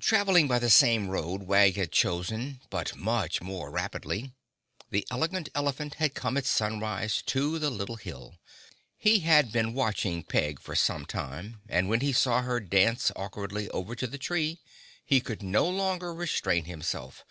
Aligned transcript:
Traveling 0.00 0.48
by 0.48 0.58
the 0.58 0.70
same 0.70 1.08
road 1.10 1.42
Wag 1.42 1.76
had 1.76 1.92
chosen 1.92 2.62
but 2.70 2.96
much 2.96 3.42
more 3.42 3.70
rapidly, 3.70 4.32
the 4.88 5.06
Elegant 5.10 5.50
Elephant 5.54 5.96
had 5.96 6.14
come 6.14 6.38
at 6.38 6.46
sunrise 6.46 7.20
to 7.26 7.58
the 7.58 7.68
little 7.68 7.96
hill. 7.96 8.38
He 8.96 9.18
had 9.20 9.52
been 9.52 9.74
watching 9.74 10.22
Peg 10.22 10.60
for 10.60 10.74
some 10.74 11.04
time, 11.04 11.60
and 11.68 11.90
when 11.90 12.00
he 12.00 12.14
saw 12.14 12.40
her 12.40 12.58
dance 12.58 13.12
awkwardly 13.14 13.68
over 13.68 13.94
to 13.94 14.06
the 14.06 14.16
tree, 14.16 14.60
he 15.04 15.20
could 15.20 15.42
no 15.42 15.68
longer 15.68 16.14
restrain 16.14 16.64
himself. 16.64 17.22